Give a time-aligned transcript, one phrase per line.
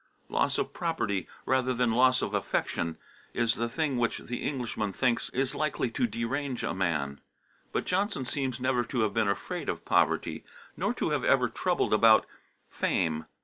[0.29, 2.97] Loss of property rather than loss of affection
[3.35, 7.21] is the thing which the Englishman thinks is likely to derange a man.
[7.71, 10.43] But Johnson seems never to have been afraid of poverty,
[10.75, 12.25] nor to have ever troubled about
[12.67, 13.25] fame.